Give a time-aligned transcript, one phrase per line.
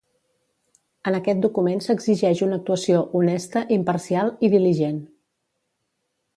[1.11, 5.01] En aquest document s'exigeix una actuació "honesta, imparcial i diligent".